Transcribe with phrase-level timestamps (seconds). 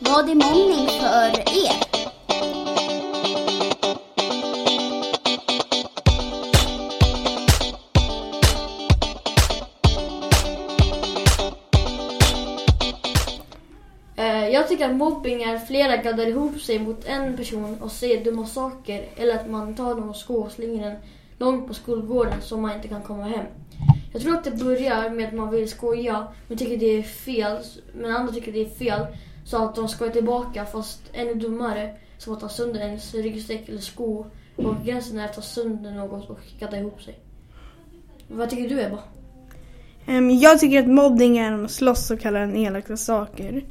[0.00, 1.86] Vad är mobbning för er?
[14.16, 17.92] Eh, jag tycker att mobbing är att flera gaddar ihop sig mot en person och
[17.92, 20.96] säger dumma saker eller att man tar någons sko och slänger den
[21.38, 23.46] långt på skolgården så man inte kan komma hem.
[24.12, 27.58] Jag tror att det börjar med att man vill skoja men tycker det är fel,
[27.94, 29.06] men andra tycker det är fel
[29.46, 33.80] så att de skojar tillbaka fast ännu dummare som att ta sönder ens ryggsäck eller
[33.80, 37.18] sko och gränsen är att ta sönder något och gadda ihop sig.
[38.28, 38.98] Vad tycker du Ebba?
[40.06, 43.64] Ehm, jag tycker att mobbning är att slåss och kalla en elaka saker.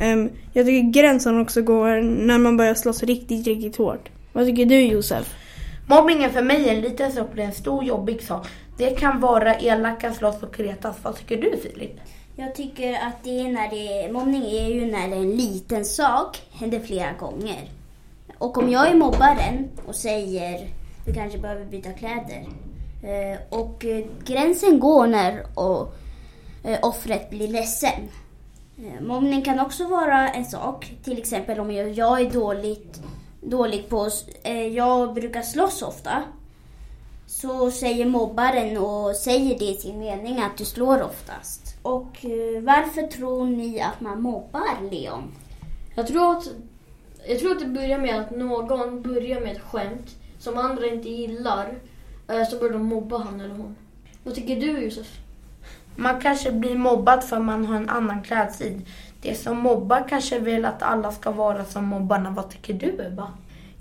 [0.00, 4.10] Ehm, jag tycker gränsen också går när man börjar slåss riktigt, riktigt hårt.
[4.32, 5.34] Vad tycker du Josef?
[5.86, 8.46] Mobbningen för mig är en liten sak det är en stor jobbig sak.
[8.78, 10.96] Det kan vara elaka, slåss och retas.
[11.02, 12.00] Vad tycker du Filip?
[12.36, 16.80] Jag tycker att det är när det mobbning är ju när en liten sak händer
[16.80, 17.70] flera gånger.
[18.38, 20.68] Och om jag är mobbaren och säger
[21.06, 22.46] du kanske behöver byta kläder.
[23.02, 25.94] Eh, och eh, gränsen går när och,
[26.64, 28.08] eh, offret blir ledsen.
[29.00, 30.92] Mobbning kan också vara en sak.
[31.04, 33.02] Till exempel om jag, är dåligt,
[33.40, 34.10] dålig på...
[34.72, 36.22] Jag brukar slåss ofta.
[37.40, 41.76] Så säger mobbaren och säger det i sin mening att du slår oftast.
[41.82, 45.32] Och eh, varför tror ni att man mobbar Leon?
[45.94, 46.48] Jag tror att,
[47.28, 51.08] jag tror att det börjar med att någon börjar med ett skämt som andra inte
[51.08, 51.74] gillar.
[52.28, 53.76] eh, Så börjar de mobba han eller hon.
[54.24, 55.18] Vad tycker du Josef?
[55.96, 58.80] Man kanske blir mobbad för man har en annan klädstil.
[59.22, 62.30] Det som mobbar kanske vill att alla ska vara som mobbarna.
[62.30, 63.32] Vad tycker du Ebba?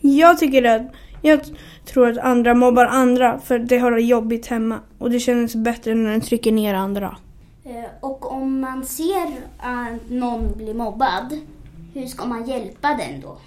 [0.05, 0.81] Jag tycker att,
[1.21, 1.39] jag
[1.85, 4.79] tror att andra mobbar andra för de har det jobbigt hemma.
[4.97, 7.17] Och det känns bättre när de trycker ner andra.
[7.65, 11.39] Eh, Och om man ser att någon blir mobbad,
[11.93, 13.37] hur ska man hjälpa den då?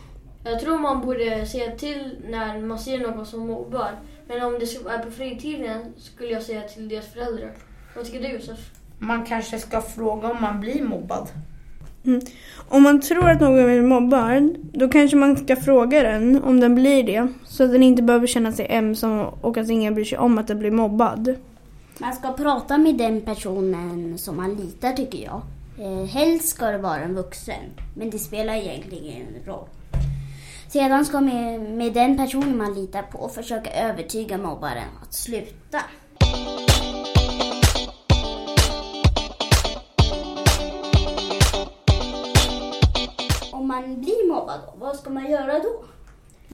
[0.44, 3.90] Jag tror man borde säga till när man ser någon som mobbar.
[4.28, 7.52] Men om det är på fritiden skulle jag säga till deras föräldrar.
[7.96, 8.58] Vad tycker du Josef?
[8.98, 11.28] Man kanske ska fråga om man blir mobbad.
[12.06, 12.20] Mm.
[12.68, 16.74] Om man tror att någon är mobbad, då kanske man ska fråga den om den
[16.74, 17.28] blir det.
[17.44, 20.46] Så att den inte behöver känna sig ensam och att ingen bryr sig om att
[20.46, 21.34] den blir mobbad.
[21.98, 25.42] Man ska prata med den personen som man litar tycker jag.
[25.78, 27.64] Eh, helst ska det vara en vuxen,
[27.94, 29.68] men det spelar egentligen ingen roll.
[30.68, 35.80] Sedan ska man med, med den personen man litar på försöka övertyga mobbaren att sluta.
[43.66, 45.84] Om man blir mobbad, då, vad ska man göra då?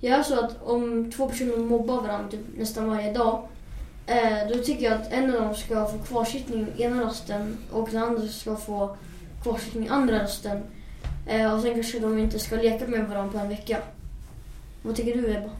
[0.00, 3.48] Jag så att om två personer mobbar varandra typ nästan varje dag.
[4.06, 8.02] Eh, då tycker jag att en av dem ska få kvarsittning ena rösten och den
[8.02, 8.96] andra ska få
[9.42, 10.62] kvarsittning andra rösten.
[11.26, 13.78] Eh, och sen kanske de inte ska leka med varandra på en vecka.
[14.82, 15.50] Vad tycker du Ebba?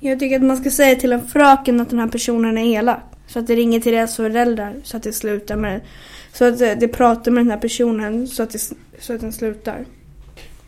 [0.00, 3.02] Jag tycker att man ska säga till en fröken att den här personen är elak.
[3.26, 5.80] Så att det ringer till deras föräldrar så att det slutar med
[6.32, 8.58] Så att det, det pratar med den här personen så att, det,
[9.00, 9.84] så att den slutar.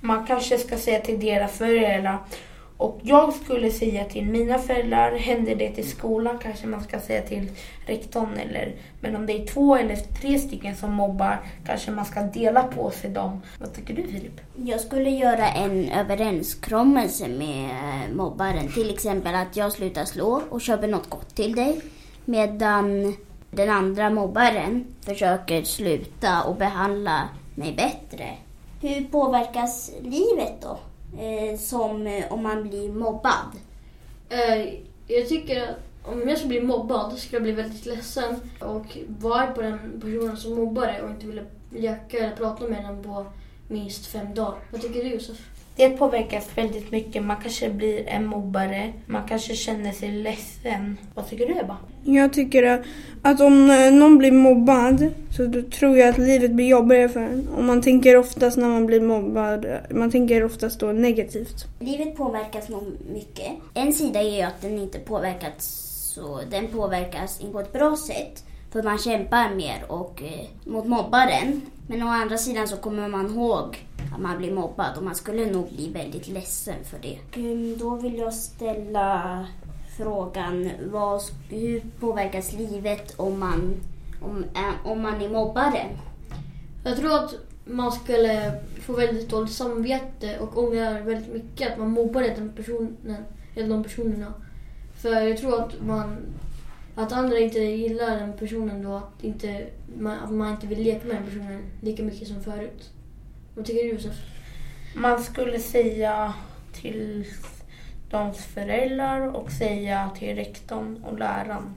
[0.01, 2.19] Man kanske ska säga till deras föräldrar.
[2.79, 7.23] Och jag skulle säga till mina föräldrar, händer det i skolan kanske man ska säga
[7.23, 7.51] till
[7.87, 12.23] rektorn eller Men om det är två eller tre stycken som mobbar kanske man ska
[12.23, 13.43] dela på sig dem.
[13.61, 14.41] Vad tycker du Filip?
[14.57, 18.69] Jag skulle göra en överenskommelse med eh, mobbaren.
[18.69, 21.81] Till exempel att jag slutar slå och köper något gott till dig.
[22.25, 23.17] Medan
[23.51, 28.27] den andra mobbaren försöker sluta och behandla mig bättre.
[28.81, 30.79] Hur påverkas livet då?
[31.23, 33.53] Eh, som eh, om man blir mobbad.
[34.29, 34.75] Eh,
[35.07, 39.47] jag tycker att om jag skulle bli mobbad skulle jag bli väldigt ledsen och vara
[39.47, 43.27] på den personen som mobbar dig och inte vilja leka eller prata med den på
[43.69, 44.59] minst fem dagar.
[44.71, 45.39] Vad tycker du Josef?
[45.77, 47.23] Det påverkas väldigt mycket.
[47.23, 48.93] Man kanske blir en mobbare.
[49.07, 50.99] Man kanske känner sig ledsen.
[51.15, 51.77] Vad tycker du Ebba?
[52.05, 52.81] Jag tycker att,
[53.23, 57.21] att om eh, någon blir mobbad så då tror jag att livet blir jobbigare för
[57.21, 57.49] en.
[57.49, 61.67] Och man tänker oftast när man blir mobbad, man tänker oftast då negativt.
[61.81, 62.83] Livet påverkas nog
[63.13, 63.53] mycket.
[63.75, 65.65] En sida är ju att den inte påverkas
[66.15, 68.45] så den påverkas inte på ett bra sätt.
[68.73, 71.61] För man kämpar mer och eh, mot mobbaren.
[71.87, 75.47] Men å andra sidan så kommer man ihåg att man blir mobbad och man skulle
[75.47, 77.41] nog bli väldigt ledsen för det.
[77.41, 79.47] Mm, Då vill jag ställa
[79.97, 83.75] frågan vad, hur påverkas livet om man,
[84.23, 85.87] om, eh, om man är mobbare?
[86.85, 87.35] Jag tror att
[87.65, 93.25] man skulle få väldigt dåligt samvete och ångra väldigt mycket att man mobbade den personen,
[93.55, 94.35] eller de personerna.
[94.97, 96.17] För jag tror att man
[96.99, 99.67] att andra inte gillar den personen då, att, inte,
[99.99, 102.91] man, att man inte vill leka med den personen lika mycket som förut.
[103.55, 104.17] Vad tycker du Josef?
[104.95, 106.35] Man skulle säga
[106.73, 107.25] till
[108.11, 111.75] deras föräldrar och säga till rektorn och läraren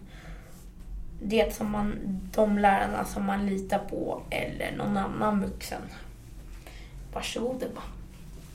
[1.24, 1.94] det som man,
[2.36, 5.82] de lärarna som man litar på eller någon annan vuxen.
[7.14, 7.82] Varsågod Ebba.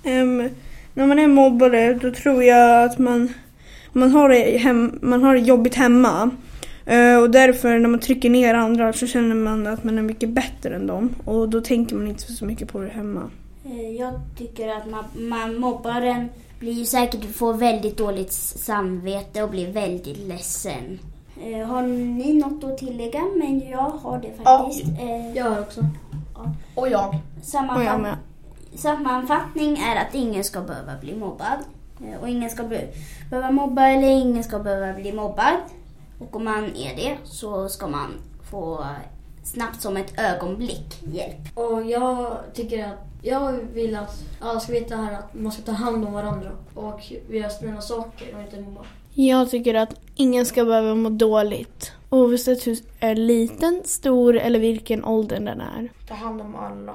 [0.05, 0.49] Ehm,
[0.95, 3.33] när man är mobbare då tror jag att man,
[3.93, 6.31] man, har, det hem, man har det jobbigt hemma.
[6.87, 10.29] Eh, och därför när man trycker ner andra så känner man att man är mycket
[10.29, 11.15] bättre än dem.
[11.25, 13.31] Och då tänker man inte så mycket på det hemma.
[13.65, 16.29] Eh, Jag tycker att man, man mobbaren
[16.59, 20.99] blir säkert får väldigt dåligt samvete och blir väldigt ledsen.
[21.46, 23.22] Eh, Har ni något att tillägga?
[23.37, 24.88] Men jag har det faktiskt.
[25.00, 25.81] Eh, Jag har också.
[26.75, 27.08] Och jag.
[27.08, 28.16] Och jag Sammanfatt- med.
[28.75, 31.58] sammanfattning är att ingen ska behöva bli mobbad.
[32.06, 32.88] Eh, Och ingen ska be-
[33.31, 35.54] behöva mobba eller ingen ska behöva bli mobbad.
[36.19, 38.12] Och om man är det så ska man
[38.50, 38.84] få
[39.44, 41.58] snabbt som ett ögonblick hjälp.
[41.58, 45.72] Och jag tycker att jag vill att alla ska veta här att man ska ta
[45.72, 48.81] hand om varandra och göra snälla saker och inte mobba.
[49.19, 51.93] Jag tycker att ingen ska behöva må dåligt.
[52.11, 55.89] Oavsett hur är liten, stor eller vilken ålder den är.
[56.09, 56.95] Ta hand om alla.